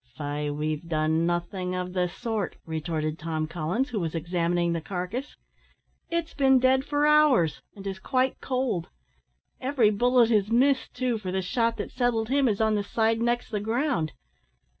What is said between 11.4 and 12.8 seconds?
shot that settled him is on